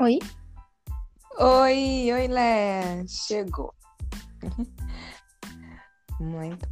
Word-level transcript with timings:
Oi? 0.00 0.20
Oi, 1.40 2.12
oi, 2.12 2.28
Lé. 2.28 3.04
Chegou. 3.08 3.74
Muito. 6.20 6.68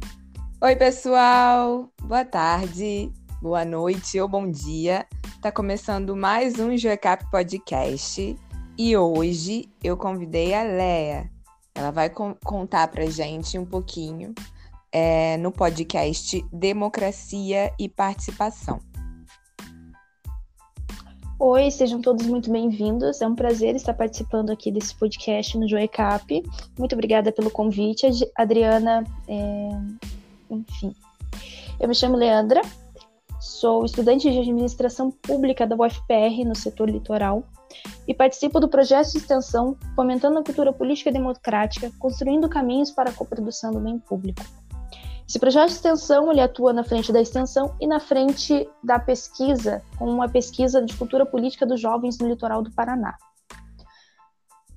Oi, 0.61 0.75
pessoal. 0.77 1.91
Boa 2.03 2.23
tarde, 2.23 3.11
boa 3.41 3.65
noite 3.65 4.17
ou 4.17 4.29
bom 4.29 4.49
dia. 4.49 5.05
Tá 5.41 5.51
começando 5.51 6.15
mais 6.15 6.57
um 6.57 6.77
Joecap 6.77 7.29
Podcast 7.29 8.33
e 8.77 8.95
hoje 8.95 9.69
eu 9.83 9.97
convidei 9.97 10.53
a 10.53 10.63
Léa. 10.63 11.29
Ela 11.75 11.91
vai 11.91 12.09
con 12.09 12.33
contar 12.45 12.87
pra 12.87 13.07
gente 13.07 13.59
um 13.59 13.65
pouquinho 13.65 14.33
é, 14.89 15.35
no 15.35 15.51
podcast 15.51 16.41
Democracia 16.49 17.73
e 17.77 17.89
Participação. 17.89 18.79
Oi, 21.39 21.69
sejam 21.69 22.01
todos 22.01 22.25
muito 22.25 22.51
bem-vindos. 22.51 23.21
É 23.21 23.27
um 23.27 23.35
prazer 23.35 23.75
estar 23.75 23.93
participando 23.93 24.49
aqui 24.49 24.71
desse 24.71 24.95
podcast 24.95 25.55
no 25.55 25.69
Joecap. 25.69 26.43
Muito 26.79 26.93
obrigada 26.93 27.31
pelo 27.31 27.51
convite, 27.51 28.07
Adriana. 28.35 29.03
É... 29.27 29.69
Enfim, 30.49 30.95
eu 31.79 31.87
me 31.87 31.93
chamo 31.93 32.17
Leandra, 32.17 32.59
sou 33.39 33.85
estudante 33.85 34.31
de 34.31 34.39
administração 34.39 35.11
pública 35.11 35.67
da 35.67 35.75
UFPR 35.75 36.43
no 36.43 36.55
setor 36.55 36.89
litoral 36.89 37.43
e 38.07 38.15
participo 38.15 38.59
do 38.59 38.67
projeto 38.67 39.11
de 39.11 39.19
extensão 39.19 39.77
Fomentando 39.95 40.39
a 40.39 40.43
Cultura 40.43 40.73
Política 40.73 41.11
Democrática, 41.11 41.91
construindo 41.99 42.49
caminhos 42.49 42.89
para 42.89 43.11
a 43.11 43.13
coprodução 43.13 43.71
do 43.71 43.79
bem 43.79 43.99
público. 43.99 44.41
Esse 45.27 45.39
projeto 45.39 45.67
de 45.67 45.73
extensão 45.73 46.31
ele 46.31 46.39
atua 46.39 46.71
na 46.71 46.83
frente 46.83 47.11
da 47.11 47.19
extensão 47.19 47.75
e 47.81 47.85
na 47.85 47.99
frente 47.99 48.67
da 48.81 48.97
pesquisa, 48.97 49.83
com 49.97 50.09
uma 50.09 50.29
pesquisa 50.29 50.81
de 50.81 50.95
cultura 50.95 51.25
política 51.25 51.65
dos 51.65 51.81
jovens 51.81 52.17
no 52.17 52.29
litoral 52.29 52.63
do 52.63 52.71
Paraná. 52.71 53.15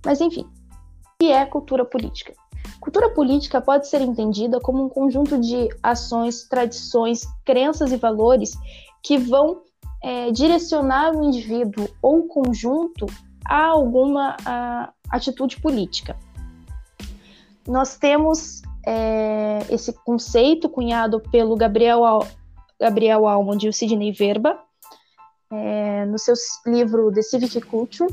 Mas 0.04 0.20
enfim, 0.20 0.42
o 0.42 1.18
que 1.20 1.30
é 1.30 1.46
cultura 1.46 1.84
política? 1.84 2.32
Cultura 2.80 3.10
política 3.10 3.60
pode 3.60 3.86
ser 3.86 4.00
entendida 4.00 4.58
como 4.58 4.84
um 4.84 4.88
conjunto 4.88 5.38
de 5.38 5.68
ações, 5.82 6.48
tradições, 6.48 7.24
crenças 7.44 7.92
e 7.92 7.96
valores 7.96 8.52
que 9.02 9.18
vão 9.18 9.62
é, 10.02 10.32
direcionar 10.32 11.14
o 11.14 11.22
indivíduo 11.22 11.88
ou 12.02 12.20
o 12.20 12.26
conjunto 12.26 13.06
a 13.46 13.66
alguma 13.66 14.36
a, 14.44 14.92
atitude 15.10 15.60
política. 15.60 16.16
Nós 17.68 17.96
temos 17.96 18.62
é, 18.86 19.58
esse 19.70 19.92
conceito 20.04 20.68
cunhado 20.68 21.20
pelo 21.30 21.56
Gabriel, 21.56 22.04
Al 22.04 22.26
Gabriel 22.80 23.26
Almond 23.26 23.66
e 23.66 23.68
o 23.68 23.72
Sidney 23.72 24.10
Verba, 24.10 24.58
é, 25.52 26.06
no 26.06 26.18
seu 26.18 26.34
livro 26.66 27.12
The 27.12 27.22
Civic 27.22 27.60
Culture. 27.60 28.10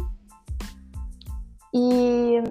E 1.74 2.44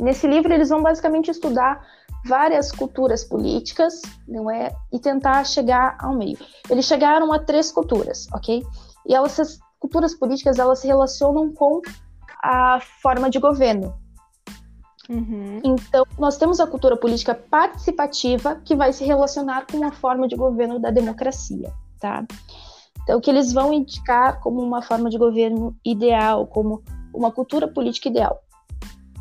nesse 0.00 0.28
livro 0.28 0.52
eles 0.52 0.68
vão 0.68 0.82
basicamente 0.82 1.30
estudar 1.30 1.84
várias 2.24 2.70
culturas 2.70 3.24
políticas, 3.24 4.00
não 4.26 4.50
é, 4.50 4.70
e 4.92 5.00
tentar 5.00 5.44
chegar 5.44 5.96
ao 6.00 6.14
meio. 6.14 6.38
Eles 6.70 6.84
chegaram 6.84 7.32
a 7.32 7.38
três 7.38 7.72
culturas, 7.72 8.28
ok? 8.32 8.62
E 9.06 9.14
essas 9.14 9.58
culturas 9.80 10.14
políticas 10.14 10.58
elas 10.58 10.80
se 10.80 10.86
relacionam 10.86 11.52
com 11.52 11.80
a 12.42 12.78
forma 13.02 13.30
de 13.30 13.38
governo, 13.38 13.94
Uhum. 15.08 15.60
Então, 15.64 16.04
nós 16.18 16.36
temos 16.36 16.60
a 16.60 16.66
cultura 16.66 16.96
política 16.96 17.34
participativa 17.34 18.56
que 18.56 18.76
vai 18.76 18.92
se 18.92 19.04
relacionar 19.04 19.66
com 19.66 19.82
a 19.84 19.90
forma 19.90 20.28
de 20.28 20.36
governo 20.36 20.78
da 20.78 20.90
democracia, 20.90 21.72
tá? 21.98 22.26
Então, 23.02 23.20
que 23.20 23.30
eles 23.30 23.52
vão 23.52 23.72
indicar 23.72 24.38
como 24.40 24.60
uma 24.60 24.82
forma 24.82 25.08
de 25.08 25.16
governo 25.16 25.74
ideal, 25.82 26.46
como 26.46 26.82
uma 27.14 27.32
cultura 27.32 27.66
política 27.66 28.08
ideal. 28.08 28.38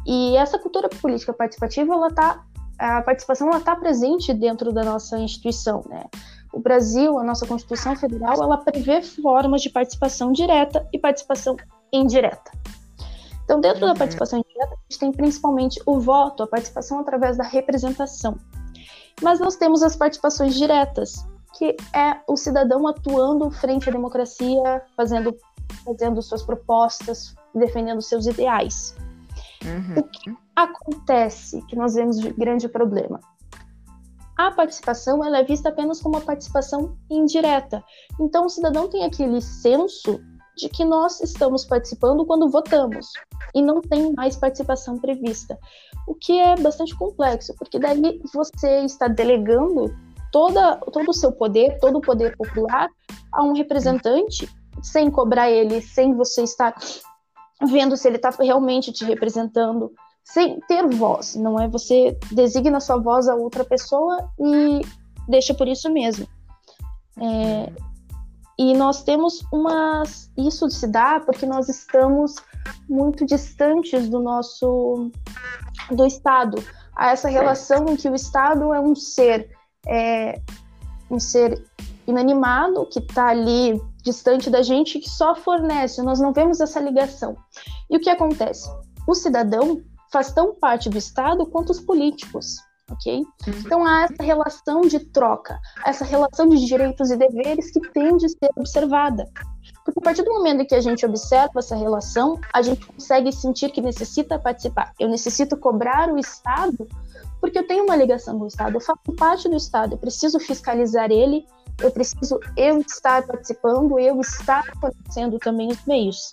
E 0.06 0.36
essa 0.36 0.60
cultura 0.60 0.90
política 0.90 1.32
participativa, 1.32 1.94
ela 1.94 2.12
tá, 2.12 2.44
a 2.78 3.02
participação 3.02 3.48
ela 3.48 3.60
está 3.60 3.76
presente 3.76 4.34
dentro 4.34 4.74
da 4.74 4.84
nossa 4.84 5.18
instituição, 5.18 5.84
né? 5.88 6.04
O 6.52 6.60
Brasil, 6.60 7.18
a 7.18 7.24
nossa 7.24 7.46
Constituição 7.46 7.96
Federal, 7.96 8.42
ela 8.42 8.58
prevê 8.58 9.02
formas 9.02 9.62
de 9.62 9.70
participação 9.70 10.32
direta 10.32 10.86
e 10.92 11.00
participação 11.00 11.56
indireta. 11.92 12.52
Então, 13.48 13.62
dentro 13.62 13.86
uhum. 13.86 13.94
da 13.94 13.98
participação 13.98 14.40
indireta, 14.40 14.74
a 14.74 14.78
gente 14.90 15.00
tem 15.00 15.10
principalmente 15.10 15.82
o 15.86 16.02
voto, 16.02 16.44
a 16.44 16.48
participação 16.48 17.00
através 17.00 17.38
da 17.38 17.46
representação. 17.46 18.38
Mas 19.22 19.40
nós 19.40 19.56
temos 19.56 19.82
as 19.82 19.96
participações 19.96 20.54
diretas, 20.54 21.26
que 21.58 21.78
é 21.96 22.20
o 22.28 22.36
cidadão 22.36 22.86
atuando 22.86 23.50
frente 23.50 23.88
à 23.88 23.92
democracia, 23.94 24.84
fazendo, 24.98 25.34
fazendo 25.86 26.22
suas 26.22 26.44
propostas, 26.44 27.34
defendendo 27.56 28.02
seus 28.02 28.28
ideais. 28.28 28.94
Uhum. 29.64 30.02
O 30.02 30.04
que 30.04 30.36
acontece 30.54 31.62
que 31.68 31.76
nós 31.78 31.96
vemos 31.96 32.20
de 32.20 32.30
grande 32.34 32.68
problema? 32.68 33.22
A 34.38 34.52
participação 34.52 35.24
ela 35.24 35.38
é 35.38 35.44
vista 35.46 35.70
apenas 35.70 36.02
como 36.02 36.18
uma 36.18 36.22
participação 36.22 36.98
indireta. 37.10 37.82
Então, 38.20 38.46
o 38.46 38.50
cidadão 38.50 38.90
tem 38.90 39.06
aquele 39.06 39.40
senso 39.40 40.20
de 40.58 40.68
que 40.70 40.84
nós 40.84 41.22
estamos 41.22 41.64
participando 41.64 42.26
quando 42.26 42.50
votamos 42.50 43.12
e 43.54 43.62
não 43.62 43.80
tem 43.80 44.12
mais 44.14 44.36
participação 44.36 44.98
prevista, 44.98 45.58
o 46.08 46.16
que 46.16 46.40
é 46.40 46.56
bastante 46.56 46.96
complexo, 46.96 47.54
porque 47.58 47.78
daí 47.78 48.20
você 48.34 48.82
está 48.82 49.08
delegando 49.08 49.96
toda, 50.32 50.78
todo 50.92 51.10
o 51.10 51.14
seu 51.14 51.32
poder, 51.32 51.78
todo 51.80 52.00
o 52.00 52.02
poder 52.02 52.36
popular 52.36 52.90
a 53.32 53.44
um 53.44 53.54
representante, 53.54 54.50
sem 54.82 55.12
cobrar 55.12 55.50
ele, 55.50 55.82
sem 55.82 56.16
você 56.16 56.44
estar 56.44 56.76
vendo 57.66 57.96
se 57.96 58.08
ele 58.08 58.18
está 58.18 58.30
realmente 58.30 58.92
te 58.92 59.06
representando, 59.06 59.92
sem 60.24 60.60
ter 60.62 60.88
voz. 60.88 61.36
Não 61.36 61.60
é 61.60 61.68
você 61.68 62.18
designa 62.32 62.80
sua 62.80 62.98
voz 62.98 63.28
a 63.28 63.36
outra 63.36 63.64
pessoa 63.64 64.30
e 64.40 64.82
deixa 65.28 65.54
por 65.54 65.68
isso 65.68 65.92
mesmo. 65.92 66.28
É, 67.20 67.72
e 68.58 68.74
nós 68.74 69.04
temos 69.04 69.44
umas. 69.52 70.32
Isso 70.38 70.70
se 70.70 70.88
dá 70.88 71.20
porque 71.20 71.46
nós 71.46 71.70
estamos 71.70 72.36
muito 72.90 73.26
distantes 73.26 74.10
do 74.10 74.20
nosso. 74.20 75.12
do 75.92 76.06
Estado. 76.06 76.64
Há 76.96 77.12
essa 77.12 77.30
relação 77.30 77.86
em 77.90 77.96
que 77.96 78.10
o 78.10 78.16
Estado 78.16 78.74
é 78.74 78.80
um 78.80 78.96
ser. 78.96 79.50
É, 79.88 80.42
um 81.10 81.20
ser 81.20 81.64
inanimado 82.06 82.86
que 82.86 83.00
está 83.00 83.28
ali 83.28 83.80
distante 84.02 84.50
da 84.50 84.62
gente 84.62 85.00
que 85.00 85.10
só 85.10 85.36
fornece, 85.36 86.02
nós 86.02 86.20
não 86.20 86.34
vemos 86.34 86.60
essa 86.60 86.80
ligação. 86.80 87.38
E 87.90 87.98
o 87.98 88.00
que 88.00 88.10
acontece? 88.10 88.70
O 89.08 89.14
cidadão 89.14 89.82
faz 90.12 90.32
tão 90.32 90.56
parte 90.56 90.90
do 90.90 90.98
Estado 90.98 91.46
quanto 91.46 91.70
os 91.70 91.80
políticos 91.80 92.58
ok? 92.92 93.20
Uhum. 93.20 93.54
Então 93.60 93.86
há 93.86 94.04
essa 94.04 94.24
relação 94.24 94.82
de 94.82 95.00
troca, 95.00 95.60
essa 95.86 96.06
relação 96.06 96.48
de 96.48 96.66
direitos 96.66 97.12
e 97.12 97.18
deveres 97.18 97.72
que 97.72 97.80
tem 97.92 98.18
de 98.18 98.30
ser 98.30 98.50
observada. 98.56 99.30
Porque 99.84 100.00
a 100.00 100.04
partir 100.04 100.24
do 100.24 100.34
momento 100.34 100.62
em 100.62 100.66
que 100.66 100.76
a 100.76 100.82
gente 100.82 101.06
observa 101.06 101.60
essa 101.60 101.76
relação, 101.76 102.40
a 102.54 102.62
gente 102.62 102.86
consegue 102.86 103.32
sentir 103.32 103.70
que 103.72 103.82
necessita 103.82 104.40
participar. 104.40 104.94
Eu 105.00 105.10
necessito 105.10 105.58
cobrar 105.58 106.10
o 106.10 106.18
Estado 106.18 106.88
porque 107.40 107.60
eu 107.60 107.68
tenho 107.68 107.84
uma 107.84 107.96
ligação 107.96 108.38
com 108.38 108.46
o 108.46 108.48
Estado, 108.48 108.76
eu 108.76 108.82
faço 108.82 109.14
parte 109.18 109.48
do 109.48 109.56
Estado, 109.56 109.94
eu 109.94 109.98
preciso 109.98 110.40
fiscalizar 110.40 111.12
ele, 111.12 111.46
eu 111.82 111.92
preciso 111.92 112.40
eu 112.56 112.80
estar 112.80 113.26
participando, 113.26 114.00
eu 114.00 114.20
estar 114.20 114.64
fornecendo 114.80 115.38
também 115.38 115.70
os 115.70 115.86
meios. 115.86 116.32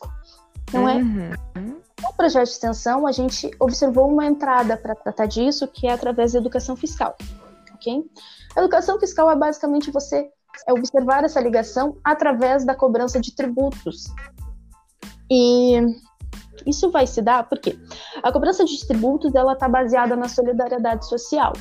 Não 0.72 0.88
é? 0.88 0.96
Uhum. 0.96 1.76
No 2.04 2.12
projeto 2.12 2.44
de 2.44 2.50
extensão, 2.50 3.06
a 3.06 3.12
gente 3.12 3.50
observou 3.58 4.12
uma 4.12 4.26
entrada 4.26 4.76
para 4.76 4.94
tratar 4.94 5.24
disso, 5.24 5.66
que 5.66 5.86
é 5.86 5.92
através 5.92 6.32
da 6.32 6.38
educação 6.38 6.76
fiscal. 6.76 7.16
ok? 7.74 8.04
A 8.54 8.60
educação 8.60 9.00
fiscal 9.00 9.30
é 9.30 9.36
basicamente 9.36 9.90
você 9.90 10.28
observar 10.68 11.24
essa 11.24 11.40
ligação 11.40 11.96
através 12.04 12.64
da 12.64 12.74
cobrança 12.74 13.18
de 13.18 13.34
tributos. 13.34 14.04
E 15.30 15.80
isso 16.66 16.90
vai 16.90 17.06
se 17.06 17.22
dar 17.22 17.48
porque 17.48 17.76
a 18.22 18.30
cobrança 18.30 18.64
de 18.64 18.86
tributos 18.86 19.34
ela 19.34 19.54
está 19.54 19.66
baseada 19.66 20.14
na 20.14 20.28
solidariedade 20.28 21.08
social. 21.08 21.54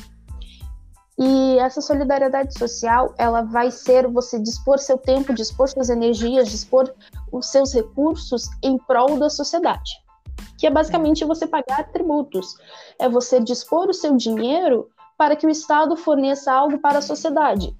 E 1.18 1.58
essa 1.58 1.80
solidariedade 1.80 2.58
social, 2.58 3.14
ela 3.16 3.42
vai 3.42 3.70
ser 3.70 4.06
você 4.08 4.38
dispor 4.38 4.78
seu 4.78 4.98
tempo, 4.98 5.32
dispor 5.32 5.68
suas 5.68 5.88
energias, 5.88 6.50
dispor 6.50 6.92
os 7.32 7.46
seus 7.50 7.72
recursos 7.72 8.48
em 8.62 8.76
prol 8.76 9.18
da 9.18 9.30
sociedade 9.30 10.03
que 10.64 10.68
é 10.68 10.70
basicamente 10.70 11.26
você 11.26 11.46
pagar 11.46 11.92
tributos. 11.92 12.56
É 12.98 13.06
você 13.06 13.38
dispor 13.38 13.90
o 13.90 13.92
seu 13.92 14.16
dinheiro 14.16 14.88
para 15.14 15.36
que 15.36 15.46
o 15.46 15.50
Estado 15.50 15.94
forneça 15.94 16.50
algo 16.50 16.78
para 16.78 17.00
a 17.00 17.02
sociedade. 17.02 17.76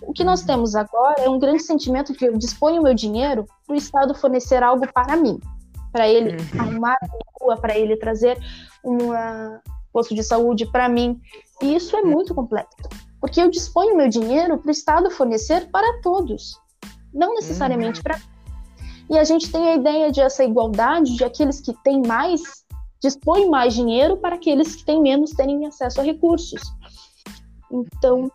O 0.00 0.12
que 0.12 0.22
nós 0.22 0.44
temos 0.44 0.76
agora 0.76 1.16
é 1.18 1.28
um 1.28 1.40
grande 1.40 1.64
sentimento 1.64 2.14
que 2.14 2.24
eu 2.24 2.38
disponho 2.38 2.80
o 2.80 2.84
meu 2.84 2.94
dinheiro 2.94 3.46
para 3.66 3.74
o 3.74 3.76
Estado 3.76 4.14
fornecer 4.14 4.62
algo 4.62 4.86
para 4.92 5.16
mim, 5.16 5.40
para 5.90 6.08
ele 6.08 6.36
uhum. 6.36 6.60
arrumar 6.60 6.96
a 7.02 7.06
rua, 7.40 7.56
para 7.56 7.76
ele 7.76 7.96
trazer 7.96 8.38
um 8.84 9.08
posto 9.92 10.14
de 10.14 10.22
saúde 10.22 10.66
para 10.66 10.88
mim. 10.88 11.20
E 11.60 11.74
isso 11.74 11.96
é 11.96 12.02
muito 12.02 12.32
complexo, 12.32 12.76
porque 13.20 13.42
eu 13.42 13.50
disponho 13.50 13.94
o 13.94 13.96
meu 13.96 14.08
dinheiro 14.08 14.56
para 14.56 14.68
o 14.68 14.70
Estado 14.70 15.10
fornecer 15.10 15.68
para 15.72 16.00
todos, 16.00 16.56
não 17.12 17.34
necessariamente 17.34 17.98
uhum. 17.98 18.04
para 18.04 18.20
E 19.10 19.18
a 19.18 19.24
gente 19.24 19.50
tem 19.50 19.70
a 19.70 19.74
ideia 19.74 20.12
de 20.12 20.20
essa 20.20 20.44
igualdade 20.44 21.16
de 21.16 21.24
aqueles 21.24 21.60
que 21.60 21.74
têm 21.82 22.00
mais 22.06 22.40
dispõem 23.02 23.48
mais 23.48 23.74
dinheiro 23.74 24.18
para 24.18 24.36
aqueles 24.36 24.76
que 24.76 24.84
têm 24.84 25.00
menos 25.00 25.30
terem 25.30 25.66
acesso 25.66 26.00
a 26.00 26.04
recursos. 26.04 26.60
Então, 27.72 28.30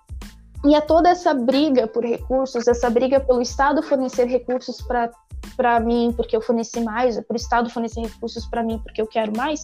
e 0.66 0.74
é 0.74 0.81
toda 0.81 1.10
essa 1.10 1.33
briga 1.33 1.88
por 1.88 2.04
recursos, 2.04 2.68
essa 2.68 2.89
briga 2.89 3.19
pelo 3.19 3.42
Estado 3.42 3.83
fornecer 3.83 4.25
recursos 4.25 4.81
para 4.81 5.12
para 5.56 5.80
mim 5.80 6.12
porque 6.18 6.36
eu 6.36 6.42
forneci 6.42 6.81
mais, 6.81 7.16
para 7.16 7.33
o 7.33 7.38
Estado 7.38 7.69
fornecer 7.69 8.01
recursos 8.01 8.45
para 8.48 8.63
mim 8.63 8.80
porque 8.80 9.01
eu 9.01 9.07
quero 9.07 9.31
mais, 9.38 9.63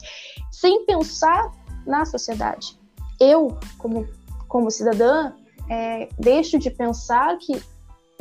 sem 0.51 0.85
pensar 0.85 1.51
na 1.85 2.05
sociedade. 2.05 2.79
Eu, 3.19 3.57
como, 3.77 4.07
como 4.47 4.69
cidadã, 4.69 5.33
é, 5.69 6.07
deixo 6.19 6.59
de 6.59 6.69
pensar 6.69 7.37
que 7.39 7.61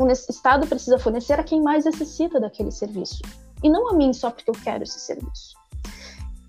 o 0.05 0.11
Estado 0.11 0.67
precisa 0.67 0.99
fornecer 0.99 1.39
a 1.39 1.45
quem 1.45 1.63
mais 1.63 1.85
necessita 1.85 2.41
daquele 2.41 2.71
serviço. 2.71 3.23
E 3.63 3.69
não 3.69 3.91
a 3.91 3.95
mim 3.95 4.13
só 4.13 4.31
porque 4.31 4.51
eu 4.51 4.55
quero 4.55 4.83
esse 4.85 4.99
serviço. 4.99 5.55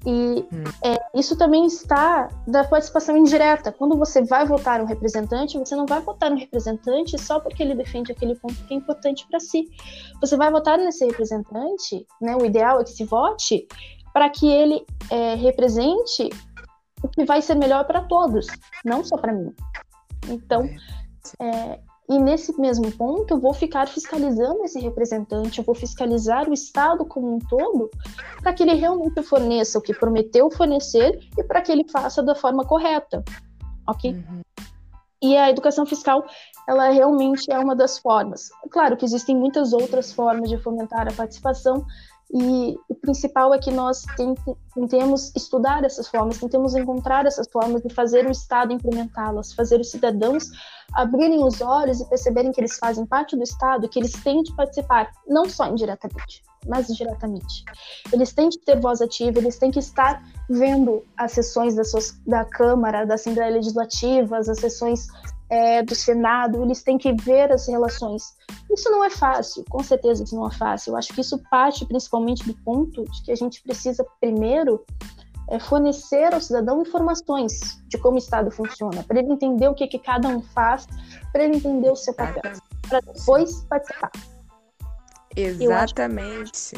E 0.05 0.47
hum. 0.51 0.63
é, 0.83 0.97
isso 1.13 1.35
também 1.35 1.65
está 1.65 2.27
da 2.47 2.63
participação 2.63 3.15
indireta. 3.15 3.71
Quando 3.71 3.97
você 3.97 4.23
vai 4.23 4.45
votar 4.45 4.81
um 4.81 4.85
representante, 4.85 5.59
você 5.59 5.75
não 5.75 5.85
vai 5.85 6.01
votar 6.01 6.31
um 6.31 6.37
representante 6.37 7.19
só 7.21 7.39
porque 7.39 7.61
ele 7.61 7.75
defende 7.75 8.11
aquele 8.11 8.35
ponto 8.35 8.55
que 8.65 8.73
é 8.73 8.77
importante 8.77 9.27
para 9.29 9.39
si. 9.39 9.69
Você 10.19 10.35
vai 10.35 10.49
votar 10.49 10.77
nesse 10.77 11.05
representante, 11.05 12.07
né? 12.19 12.35
O 12.35 12.45
ideal 12.45 12.79
é 12.79 12.83
que 12.83 12.91
se 12.91 13.03
vote 13.03 13.67
para 14.11 14.29
que 14.29 14.47
ele 14.47 14.85
é, 15.09 15.35
represente 15.35 16.29
o 17.03 17.07
que 17.07 17.25
vai 17.25 17.41
ser 17.41 17.55
melhor 17.55 17.85
para 17.85 18.01
todos, 18.01 18.47
não 18.83 19.03
só 19.03 19.17
para 19.17 19.33
mim. 19.33 19.53
Então, 20.27 20.67
é, 21.39 21.79
e 22.11 22.19
nesse 22.19 22.59
mesmo 22.59 22.91
ponto, 22.91 23.33
eu 23.33 23.39
vou 23.39 23.53
ficar 23.53 23.87
fiscalizando 23.87 24.61
esse 24.65 24.77
representante, 24.81 25.59
eu 25.59 25.63
vou 25.63 25.73
fiscalizar 25.73 26.49
o 26.49 26.53
Estado 26.53 27.05
como 27.05 27.33
um 27.33 27.39
todo, 27.39 27.89
para 28.41 28.53
que 28.53 28.63
ele 28.63 28.73
realmente 28.73 29.23
forneça 29.23 29.79
o 29.79 29.81
que 29.81 29.93
prometeu 29.93 30.51
fornecer 30.51 31.21
e 31.37 31.41
para 31.41 31.61
que 31.61 31.71
ele 31.71 31.87
faça 31.89 32.21
da 32.21 32.35
forma 32.35 32.65
correta, 32.65 33.23
ok? 33.87 34.11
Uhum. 34.11 34.41
E 35.21 35.37
a 35.37 35.49
educação 35.49 35.85
fiscal, 35.85 36.25
ela 36.67 36.89
realmente 36.89 37.49
é 37.49 37.57
uma 37.57 37.75
das 37.75 37.97
formas. 37.97 38.49
Claro 38.69 38.97
que 38.97 39.05
existem 39.05 39.33
muitas 39.33 39.71
outras 39.71 40.11
formas 40.11 40.49
de 40.49 40.57
fomentar 40.57 41.07
a 41.07 41.13
participação, 41.13 41.85
e 42.33 42.77
o 42.87 42.95
principal 42.95 43.53
é 43.53 43.59
que 43.59 43.71
nós 43.71 44.05
tentemos 44.73 45.33
estudar 45.35 45.83
essas 45.83 46.07
formas, 46.07 46.37
tentemos 46.37 46.75
encontrar 46.75 47.25
essas 47.25 47.47
formas 47.49 47.83
e 47.83 47.89
fazer 47.89 48.25
o 48.25 48.31
Estado 48.31 48.71
implementá-las, 48.71 49.53
fazer 49.53 49.79
os 49.81 49.91
cidadãos 49.91 50.49
abrirem 50.93 51.43
os 51.43 51.61
olhos 51.61 51.99
e 51.99 52.05
perceberem 52.05 52.51
que 52.51 52.59
eles 52.59 52.77
fazem 52.77 53.05
parte 53.05 53.35
do 53.35 53.43
Estado, 53.43 53.87
que 53.87 53.99
eles 53.99 54.11
têm 54.23 54.43
de 54.43 54.53
participar, 54.55 55.11
não 55.27 55.49
só 55.49 55.67
indiretamente, 55.67 56.43
mas 56.67 56.87
diretamente. 56.87 57.63
Eles 58.11 58.33
têm 58.33 58.49
de 58.49 58.59
ter 58.59 58.79
voz 58.79 59.01
ativa, 59.01 59.39
eles 59.39 59.57
têm 59.57 59.71
que 59.71 59.79
estar 59.79 60.21
vendo 60.49 61.03
as 61.17 61.31
sessões 61.31 61.75
suas, 61.89 62.19
da 62.27 62.45
Câmara, 62.45 63.05
da 63.05 63.15
Assembleia 63.15 63.51
Legislativa, 63.51 64.37
as 64.37 64.47
sessões 64.59 65.07
é, 65.51 65.83
do 65.83 65.93
Senado, 65.93 66.63
eles 66.63 66.81
têm 66.81 66.97
que 66.97 67.11
ver 67.11 67.51
as 67.51 67.67
relações. 67.67 68.23
Isso 68.71 68.89
não 68.89 69.03
é 69.03 69.09
fácil, 69.09 69.65
com 69.69 69.83
certeza 69.83 70.23
isso 70.23 70.33
não 70.33 70.47
é 70.47 70.51
fácil. 70.51 70.91
Eu 70.91 70.97
acho 70.97 71.13
que 71.13 71.19
isso 71.19 71.37
parte 71.51 71.85
principalmente 71.85 72.47
do 72.47 72.53
ponto 72.63 73.03
de 73.03 73.23
que 73.23 73.31
a 73.33 73.35
gente 73.35 73.61
precisa 73.61 74.05
primeiro 74.21 74.85
é, 75.49 75.59
fornecer 75.59 76.33
ao 76.33 76.39
cidadão 76.39 76.81
informações 76.81 77.83
de 77.89 77.97
como 77.97 78.15
o 78.15 78.17
Estado 78.17 78.49
funciona, 78.49 79.03
para 79.03 79.19
ele 79.19 79.33
entender 79.33 79.67
o 79.67 79.75
que, 79.75 79.85
que 79.87 79.99
cada 79.99 80.29
um 80.29 80.41
faz, 80.41 80.87
para 81.33 81.43
ele 81.43 81.57
entender 81.57 81.91
o 81.91 81.97
seu 81.97 82.13
papel, 82.13 82.53
para 82.87 83.01
depois 83.01 83.65
participar. 83.65 84.11
Exatamente. 85.35 86.75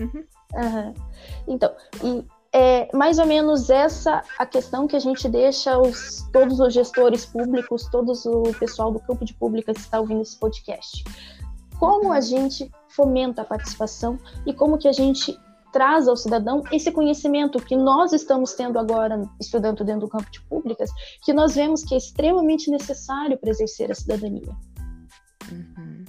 Uhum. 0.00 0.24
Uhum. 0.54 0.94
Então, 1.46 1.74
e 2.02 2.24
é 2.52 2.88
mais 2.96 3.18
ou 3.18 3.26
menos 3.26 3.68
essa 3.68 4.22
a 4.38 4.46
questão 4.46 4.86
que 4.86 4.96
a 4.96 4.98
gente 4.98 5.28
deixa 5.28 5.78
os, 5.78 6.26
todos 6.32 6.60
os 6.60 6.72
gestores 6.72 7.26
públicos, 7.26 7.88
todos 7.90 8.24
o 8.24 8.42
pessoal 8.58 8.90
do 8.90 9.00
campo 9.00 9.24
de 9.24 9.34
pública 9.34 9.74
que 9.74 9.80
está 9.80 10.00
ouvindo 10.00 10.22
esse 10.22 10.38
podcast. 10.38 11.04
Como 11.78 12.12
a 12.12 12.20
gente 12.20 12.70
fomenta 12.88 13.42
a 13.42 13.44
participação 13.44 14.18
e 14.46 14.52
como 14.52 14.78
que 14.78 14.88
a 14.88 14.92
gente 14.92 15.38
traz 15.72 16.08
ao 16.08 16.16
cidadão 16.16 16.62
esse 16.72 16.90
conhecimento 16.90 17.60
que 17.60 17.76
nós 17.76 18.12
estamos 18.12 18.54
tendo 18.54 18.78
agora, 18.78 19.22
estudando 19.40 19.84
dentro 19.84 20.02
do 20.02 20.08
campo 20.08 20.30
de 20.30 20.40
públicas, 20.42 20.90
que 21.22 21.32
nós 21.32 21.54
vemos 21.54 21.84
que 21.84 21.94
é 21.94 21.98
extremamente 21.98 22.70
necessário 22.70 23.36
para 23.38 23.50
exercer 23.50 23.90
a 23.90 23.94
cidadania. 23.94 24.56
Uhum. 25.52 26.04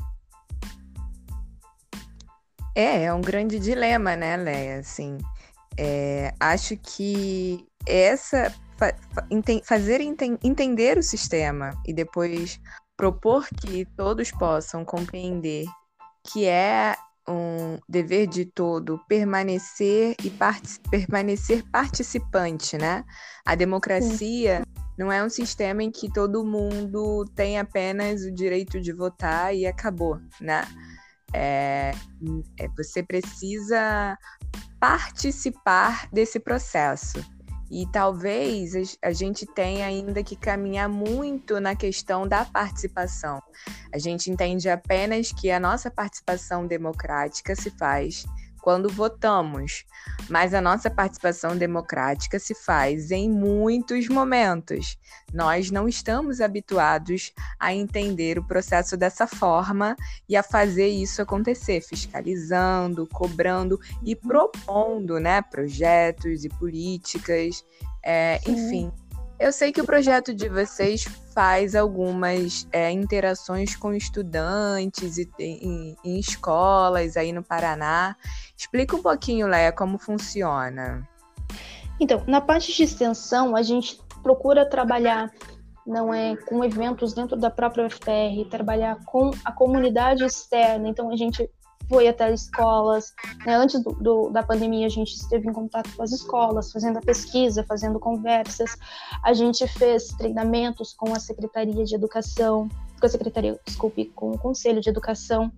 É, 2.76 3.04
é 3.04 3.14
um 3.14 3.22
grande 3.22 3.60
dilema, 3.60 4.16
né, 4.16 4.38
Leia? 4.38 4.80
Assim, 4.80 5.18
é, 5.82 6.34
acho 6.38 6.76
que 6.76 7.66
essa 7.88 8.54
fa, 8.78 8.94
fazer 9.64 10.02
enten, 10.02 10.38
entender 10.44 10.98
o 10.98 11.04
sistema 11.04 11.72
e 11.88 11.94
depois 11.94 12.60
propor 12.98 13.48
que 13.48 13.86
todos 13.96 14.30
possam 14.30 14.84
compreender 14.84 15.66
que 16.22 16.46
é 16.46 16.98
um 17.26 17.80
dever 17.88 18.28
de 18.28 18.44
todo 18.44 19.00
permanecer 19.08 20.16
e 20.22 20.30
part 20.30 20.80
permanecer 20.92 21.64
participante, 21.72 22.78
né? 22.78 23.06
A 23.46 23.56
democracia 23.56 24.58
Sim. 24.58 24.84
não 24.98 25.10
é 25.10 25.24
um 25.24 25.30
sistema 25.30 25.82
em 25.82 25.92
que 25.92 26.12
todo 26.12 26.46
mundo 26.46 27.24
tem 27.36 27.58
apenas 27.58 28.24
o 28.24 28.32
direito 28.32 28.82
de 28.82 28.92
votar 28.92 29.56
e 29.56 29.66
acabou, 29.66 30.20
né? 30.42 30.68
É, 31.34 31.92
é, 32.60 32.68
você 32.76 33.04
precisa 33.04 34.18
participar 34.80 36.08
desse 36.12 36.40
processo. 36.40 37.24
E 37.72 37.86
talvez 37.92 38.98
a 39.02 39.12
gente 39.12 39.46
tenha 39.46 39.86
ainda 39.86 40.24
que 40.24 40.36
caminhar 40.36 40.90
muito 40.90 41.60
na 41.60 41.76
questão 41.76 42.28
da 42.28 42.44
participação. 42.44 43.40
A 43.94 44.00
gente 44.00 44.32
entende 44.32 44.68
apenas 44.68 45.32
que 45.32 45.52
a 45.52 45.60
nossa 45.60 45.92
participação 45.92 46.66
democrática 46.66 47.56
se 47.56 47.70
faz 47.70 48.26
quando 48.60 48.90
votamos, 48.90 49.86
mas 50.30 50.54
a 50.54 50.62
nossa 50.62 50.90
participação 50.90 51.58
democrática 51.58 52.38
se 52.40 52.54
faz 52.54 53.12
em 53.12 53.30
muitos 53.30 54.08
momentos. 54.08 54.98
Nós 55.34 55.72
não 55.72 55.88
estamos 55.88 56.42
habituados 56.42 57.34
a 57.60 57.74
entender 57.74 58.38
o 58.38 58.44
processo 58.44 58.98
dessa 58.98 59.26
forma 59.26 59.96
e 60.28 60.36
a 60.36 60.44
fazer 60.44 60.88
isso 60.88 61.22
acontecer, 61.22 61.82
fiscalizando, 61.82 63.08
cobrando 63.08 63.80
e 64.04 64.16
propondo 64.16 65.20
né, 65.20 65.42
projetos 65.42 66.44
e 66.44 66.50
políticas, 66.50 67.64
é, 68.04 68.40
enfim. 68.48 68.92
Eu 69.40 69.54
sei 69.54 69.72
que 69.72 69.80
o 69.80 69.86
projeto 69.86 70.34
de 70.34 70.50
vocês 70.50 71.06
faz 71.34 71.74
algumas 71.74 72.68
é, 72.74 72.92
interações 72.92 73.74
com 73.74 73.94
estudantes 73.94 75.18
e, 75.18 75.30
em, 75.40 75.96
em 76.04 76.20
escolas 76.20 77.16
aí 77.16 77.32
no 77.32 77.42
Paraná. 77.42 78.18
Explica 78.58 78.98
um 78.98 79.02
pouquinho, 79.02 79.48
Leia, 79.48 79.72
como 79.72 79.98
funciona. 79.98 81.08
Então, 82.02 82.22
na 82.28 82.42
parte 82.42 82.74
de 82.74 82.84
extensão, 82.84 83.56
a 83.56 83.64
gente 83.64 83.98
procura 84.22 84.70
trabalhar 84.70 85.32
não 85.88 86.14
é 86.14 86.36
com 86.36 86.64
eventos 86.64 87.14
dentro 87.14 87.36
da 87.36 87.50
própria 87.50 87.88
UFPR, 87.88 88.48
trabalhar 88.50 88.98
com 89.06 89.32
a 89.44 89.52
comunidade 89.52 90.24
externa. 90.24 90.88
Então, 90.88 91.10
a 91.10 91.16
gente 91.16 91.50
foi 91.90 92.08
até 92.08 92.32
escolas. 92.32 93.14
Né? 93.46 93.56
Antes 93.56 93.84
do, 93.84 93.92
do, 93.94 94.30
da 94.30 94.44
pandemia, 94.44 94.86
a 94.86 94.90
gente 94.90 95.16
esteve 95.16 95.50
em 95.50 95.54
contato 95.54 95.94
com 95.96 96.04
as 96.04 96.12
escolas, 96.12 96.72
fazendo 96.72 96.98
a 96.98 97.02
pesquisa, 97.02 97.66
fazendo 97.68 98.00
conversas. 98.00 98.78
A 99.24 99.34
gente 99.34 99.68
fez 99.68 100.10
treinamentos 100.10 100.94
com 100.94 101.14
a 101.14 101.20
Secretaria 101.20 101.84
de 101.84 101.96
Educação, 101.96 102.70
com 103.00 103.06
a 103.06 103.10
Secretaria, 103.10 103.60
desculpe, 103.66 104.06
com 104.16 104.32
o 104.32 104.38
Conselho 104.38 104.80
de 104.80 104.90
Educação. 104.90 105.52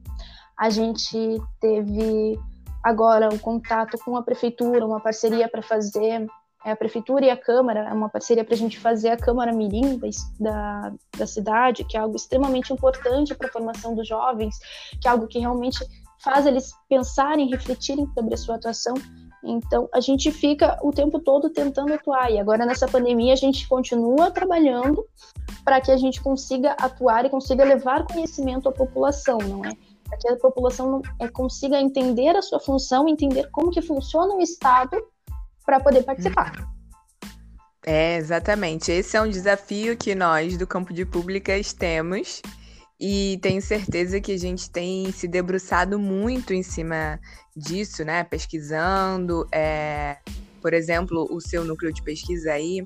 A 0.57 0.69
gente 0.69 1.41
teve 1.59 2.39
agora 2.81 3.29
um 3.31 3.37
contato 3.37 3.97
com 4.03 4.15
a 4.15 4.23
prefeitura, 4.23 4.85
uma 4.85 5.01
parceria 5.01 5.49
para 5.49 5.61
fazer 5.61 6.25
é 6.63 6.71
a 6.71 6.75
prefeitura 6.75 7.25
e 7.25 7.29
a 7.29 7.37
câmara, 7.37 7.89
é 7.89 7.93
uma 7.93 8.07
parceria 8.07 8.43
para 8.43 8.53
a 8.53 8.57
gente 8.57 8.77
fazer 8.77 9.09
a 9.09 9.17
câmara 9.17 9.51
mirim 9.51 9.99
da, 10.39 10.93
da 11.17 11.25
cidade, 11.25 11.83
que 11.83 11.97
é 11.97 11.99
algo 11.99 12.15
extremamente 12.15 12.71
importante 12.71 13.33
para 13.33 13.47
a 13.47 13.51
formação 13.51 13.95
dos 13.95 14.07
jovens, 14.07 14.59
que 15.01 15.07
é 15.07 15.11
algo 15.11 15.27
que 15.27 15.39
realmente 15.39 15.83
faz 16.23 16.45
eles 16.45 16.71
pensarem, 16.87 17.49
refletirem 17.49 18.07
sobre 18.13 18.33
a 18.33 18.37
sua 18.37 18.55
atuação. 18.55 18.93
Então, 19.43 19.89
a 19.93 19.99
gente 19.99 20.31
fica 20.31 20.77
o 20.83 20.91
tempo 20.91 21.19
todo 21.19 21.49
tentando 21.49 21.93
atuar. 21.93 22.31
E 22.31 22.39
agora, 22.39 22.65
nessa 22.65 22.87
pandemia, 22.87 23.33
a 23.33 23.37
gente 23.37 23.67
continua 23.67 24.29
trabalhando 24.29 25.03
para 25.65 25.81
que 25.81 25.91
a 25.91 25.97
gente 25.97 26.21
consiga 26.21 26.73
atuar 26.73 27.25
e 27.25 27.29
consiga 27.29 27.63
levar 27.63 28.05
conhecimento 28.05 28.69
à 28.69 28.71
população, 28.71 29.39
não 29.39 29.65
é? 29.65 29.71
Para 30.07 30.17
que 30.17 30.29
a 30.29 30.35
população 30.37 31.01
é, 31.19 31.27
consiga 31.27 31.79
entender 31.79 32.35
a 32.35 32.41
sua 32.41 32.59
função, 32.59 33.07
entender 33.07 33.49
como 33.51 33.71
que 33.71 33.81
funciona 33.81 34.35
o 34.35 34.41
Estado 34.41 35.01
para 35.65 35.79
poder 35.79 36.03
participar. 36.03 36.53
É, 37.83 38.17
exatamente. 38.17 38.91
Esse 38.91 39.17
é 39.17 39.21
um 39.21 39.29
desafio 39.29 39.97
que 39.97 40.13
nós, 40.13 40.55
do 40.55 40.67
campo 40.67 40.93
de 40.93 41.03
públicas, 41.03 41.73
temos 41.73 42.43
E 43.03 43.39
tenho 43.41 43.59
certeza 43.59 44.21
que 44.21 44.31
a 44.31 44.37
gente 44.37 44.69
tem 44.69 45.11
se 45.11 45.27
debruçado 45.27 45.97
muito 45.97 46.53
em 46.53 46.61
cima 46.61 47.19
disso, 47.57 48.05
né? 48.05 48.23
Pesquisando, 48.23 49.47
é, 49.51 50.17
por 50.61 50.71
exemplo, 50.71 51.27
o 51.31 51.41
seu 51.41 51.65
núcleo 51.65 51.91
de 51.91 52.03
pesquisa 52.03 52.53
aí, 52.53 52.83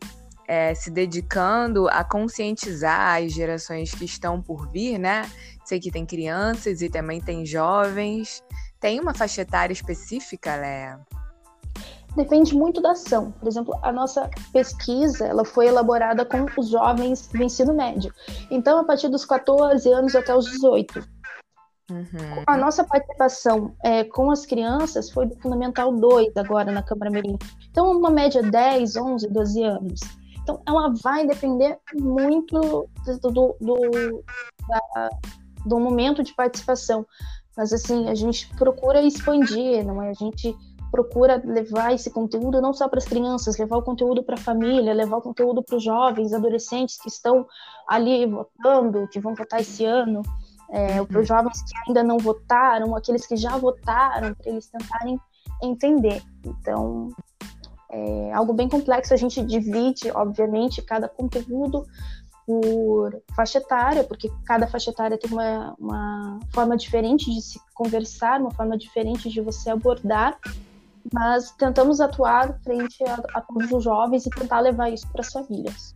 é, 0.47 0.73
se 0.73 0.89
dedicando 0.89 1.89
a 1.89 2.01
conscientizar 2.01 3.21
as 3.21 3.33
gerações 3.33 3.93
que 3.93 4.05
estão 4.05 4.41
por 4.41 4.71
vir, 4.71 4.97
né? 4.97 5.29
Sei 5.65 5.81
que 5.81 5.91
tem 5.91 6.05
crianças 6.05 6.81
e 6.81 6.89
também 6.89 7.19
tem 7.19 7.45
jovens. 7.45 8.41
Tem 8.79 9.01
uma 9.01 9.13
faixa 9.13 9.41
etária 9.41 9.73
específica, 9.73 10.55
Léa? 10.55 10.97
Depende 12.15 12.55
muito 12.55 12.81
da 12.81 12.91
ação. 12.91 13.31
Por 13.31 13.47
exemplo, 13.47 13.77
a 13.81 13.91
nossa 13.91 14.29
pesquisa 14.51 15.25
ela 15.25 15.45
foi 15.45 15.67
elaborada 15.67 16.25
com 16.25 16.45
os 16.59 16.69
jovens 16.69 17.27
do 17.27 17.43
ensino 17.43 17.73
médio. 17.73 18.13
Então, 18.49 18.79
a 18.79 18.83
partir 18.83 19.09
dos 19.09 19.25
14 19.25 19.91
anos 19.91 20.15
até 20.15 20.35
os 20.35 20.45
18. 20.45 21.03
Uhum. 21.91 22.43
A 22.47 22.57
nossa 22.57 22.83
participação 22.83 23.75
é, 23.83 24.03
com 24.03 24.31
as 24.31 24.45
crianças 24.45 25.11
foi 25.11 25.27
do 25.27 25.35
Fundamental 25.39 25.93
2 25.93 26.35
agora 26.37 26.71
na 26.71 26.81
Câmara 26.81 27.11
Mirim. 27.11 27.37
Então, 27.69 27.91
uma 27.91 28.09
média 28.09 28.41
10, 28.41 28.95
11, 28.95 29.27
12 29.27 29.63
anos. 29.63 29.99
Então, 30.41 30.61
ela 30.67 30.93
vai 31.03 31.27
depender 31.27 31.77
muito 31.93 32.59
do, 32.59 33.31
do, 33.31 33.55
do, 33.59 34.23
da, 34.67 35.09
do 35.65 35.79
momento 35.79 36.23
de 36.23 36.33
participação. 36.33 37.05
Mas, 37.55 37.71
assim, 37.71 38.09
a 38.09 38.15
gente 38.15 38.49
procura 38.55 39.01
expandir, 39.01 39.85
não 39.85 40.01
é? 40.01 40.09
A 40.09 40.13
gente 40.13 40.55
procura 40.91 41.41
levar 41.43 41.93
esse 41.93 42.09
conteúdo 42.09 42.61
não 42.61 42.73
só 42.73 42.87
para 42.87 42.99
as 42.99 43.05
crianças, 43.05 43.57
levar 43.57 43.77
o 43.77 43.83
conteúdo 43.83 44.23
para 44.23 44.35
a 44.35 44.39
família, 44.39 44.93
levar 44.93 45.17
o 45.17 45.21
conteúdo 45.21 45.63
para 45.63 45.75
os 45.77 45.83
jovens, 45.83 46.33
adolescentes 46.33 46.97
que 47.01 47.09
estão 47.09 47.45
ali 47.87 48.25
votando, 48.25 49.07
que 49.09 49.19
vão 49.19 49.35
votar 49.35 49.61
esse 49.61 49.85
ano, 49.85 50.21
é, 50.69 50.99
uhum. 50.99 51.05
para 51.05 51.21
os 51.21 51.27
jovens 51.27 51.61
que 51.61 51.77
ainda 51.87 52.03
não 52.03 52.17
votaram, 52.17 52.95
aqueles 52.95 53.25
que 53.25 53.35
já 53.35 53.57
votaram, 53.57 54.33
para 54.33 54.49
eles 54.49 54.67
tentarem 54.67 55.19
entender. 55.61 56.21
Então, 56.43 57.09
é 57.89 58.33
algo 58.33 58.53
bem 58.53 58.67
complexo, 58.67 59.13
a 59.13 59.17
gente 59.17 59.41
divide, 59.43 60.11
obviamente, 60.11 60.81
cada 60.81 61.07
conteúdo 61.07 61.85
por 62.45 63.21
faixa 63.35 63.57
etária, 63.57 64.03
porque 64.03 64.31
cada 64.45 64.67
faixa 64.67 64.91
etária 64.91 65.17
tem 65.17 65.31
uma, 65.31 65.75
uma 65.79 66.39
forma 66.53 66.77
diferente 66.77 67.33
de 67.33 67.41
se 67.41 67.59
conversar, 67.73 68.39
uma 68.39 68.51
forma 68.51 68.77
diferente 68.77 69.29
de 69.29 69.41
você 69.41 69.71
abordar 69.71 70.37
mas 71.13 71.51
tentamos 71.51 72.01
atuar 72.01 72.59
frente 72.63 73.03
a, 73.03 73.15
a 73.33 73.41
todos 73.41 73.71
os 73.71 73.83
jovens 73.83 74.25
e 74.25 74.29
tentar 74.29 74.59
levar 74.59 74.89
isso 74.89 75.07
para 75.11 75.21
as 75.21 75.31
famílias. 75.31 75.95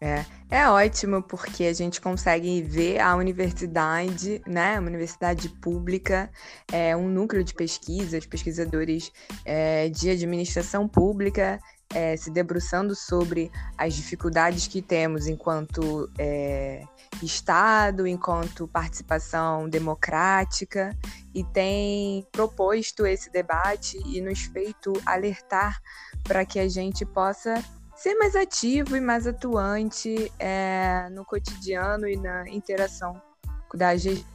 É, 0.00 0.24
é 0.50 0.68
ótimo 0.68 1.22
porque 1.22 1.64
a 1.64 1.72
gente 1.72 2.00
consegue 2.00 2.60
ver 2.60 3.00
a 3.00 3.16
universidade, 3.16 4.42
né, 4.46 4.78
uma 4.78 4.88
universidade 4.88 5.48
pública, 5.48 6.30
é 6.70 6.94
um 6.96 7.08
núcleo 7.08 7.42
de 7.42 7.54
pesquisa, 7.54 8.18
os 8.18 8.26
pesquisadores 8.26 9.10
é, 9.44 9.88
de 9.88 10.10
administração 10.10 10.86
pública 10.86 11.58
é, 11.94 12.16
se 12.16 12.30
debruçando 12.30 12.94
sobre 12.94 13.50
as 13.78 13.94
dificuldades 13.94 14.66
que 14.66 14.82
temos 14.82 15.28
enquanto 15.28 16.10
é, 16.18 16.82
Estado, 17.22 18.06
enquanto 18.06 18.66
participação 18.66 19.68
democrática, 19.68 20.94
e 21.32 21.44
tem 21.44 22.26
proposto 22.32 23.06
esse 23.06 23.30
debate 23.30 23.96
e 24.06 24.20
nos 24.20 24.42
feito 24.42 24.92
alertar 25.06 25.80
para 26.24 26.44
que 26.44 26.58
a 26.58 26.68
gente 26.68 27.06
possa 27.06 27.62
ser 27.94 28.16
mais 28.16 28.34
ativo 28.34 28.96
e 28.96 29.00
mais 29.00 29.26
atuante 29.26 30.32
é, 30.38 31.08
no 31.12 31.24
cotidiano 31.24 32.08
e 32.08 32.16
na 32.16 32.48
interação 32.48 33.22
da 33.72 33.96
gestão 33.96 34.33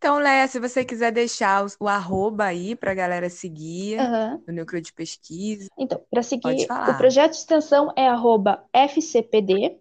Então, 0.00 0.18
Léa, 0.18 0.48
se 0.48 0.58
você 0.58 0.82
quiser 0.82 1.12
deixar 1.12 1.62
o, 1.62 1.68
o 1.78 1.86
arroba 1.86 2.44
aí 2.44 2.74
para 2.74 2.92
a 2.92 2.94
galera 2.94 3.28
seguir 3.28 4.00
uhum. 4.00 4.42
no 4.48 4.54
núcleo 4.54 4.80
de 4.80 4.94
pesquisa. 4.94 5.68
Então, 5.78 6.00
para 6.10 6.22
seguir, 6.22 6.66
o 6.70 6.96
projeto 6.96 7.32
de 7.32 7.36
extensão 7.36 7.92
é 7.94 8.08
arroba 8.08 8.64
fcpd.fpr. 8.72 9.78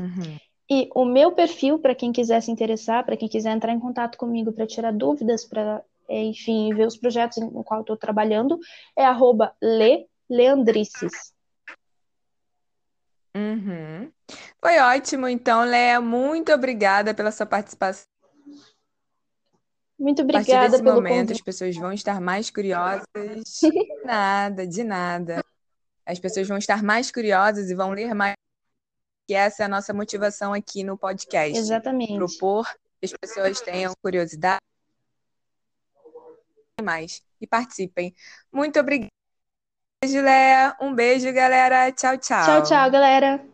Uhum. 0.00 0.38
E 0.68 0.90
o 0.92 1.04
meu 1.04 1.30
perfil, 1.30 1.78
para 1.78 1.94
quem 1.94 2.10
quiser 2.10 2.40
se 2.40 2.50
interessar, 2.50 3.04
para 3.04 3.16
quem 3.16 3.28
quiser 3.28 3.52
entrar 3.52 3.72
em 3.72 3.78
contato 3.78 4.18
comigo 4.18 4.50
para 4.50 4.66
tirar 4.66 4.92
dúvidas, 4.92 5.44
para, 5.44 5.80
enfim, 6.08 6.74
ver 6.74 6.88
os 6.88 6.96
projetos 6.96 7.38
no 7.38 7.62
qual 7.62 7.82
estou 7.82 7.96
trabalhando, 7.96 8.58
é 8.98 9.04
arroba 9.04 9.54
le, 9.62 10.08
leandrices. 10.28 11.32
Uhum. 13.36 14.12
Foi 14.60 14.78
ótimo, 14.78 15.28
então, 15.28 15.64
Léa. 15.64 16.00
Muito 16.00 16.52
obrigada 16.52 17.12
pela 17.12 17.32
sua 17.32 17.46
participação. 17.46 18.06
Muito 19.98 20.22
obrigada 20.22 20.52
a 20.52 20.56
partir 20.56 20.70
desse 20.70 20.82
pelo 20.82 20.96
momento, 20.96 21.28
convite. 21.28 21.32
as 21.32 21.40
pessoas 21.40 21.76
vão 21.76 21.92
estar 21.92 22.20
mais 22.20 22.50
curiosas. 22.50 23.06
nada, 24.04 24.66
de 24.66 24.84
nada. 24.84 25.44
As 26.04 26.18
pessoas 26.18 26.46
vão 26.46 26.58
estar 26.58 26.82
mais 26.82 27.10
curiosas 27.10 27.70
e 27.70 27.74
vão 27.74 27.90
ler 27.90 28.14
mais. 28.14 28.34
Que 29.26 29.34
essa 29.34 29.62
é 29.62 29.66
a 29.66 29.68
nossa 29.68 29.94
motivação 29.94 30.52
aqui 30.52 30.84
no 30.84 30.98
podcast. 30.98 31.56
Exatamente. 31.56 32.16
Propor 32.16 32.68
que 33.00 33.06
as 33.06 33.12
pessoas 33.12 33.60
tenham 33.60 33.94
curiosidade 34.02 34.60
mais 36.82 37.22
e 37.40 37.46
participem. 37.46 38.14
Muito 38.52 38.78
obrigada 38.78 39.10
beijo, 40.04 40.20
Léa. 40.20 40.76
Um 40.80 40.94
beijo, 40.94 41.32
galera. 41.32 41.90
Tchau, 41.92 42.18
tchau. 42.18 42.44
Tchau, 42.44 42.62
tchau, 42.62 42.90
galera. 42.90 43.53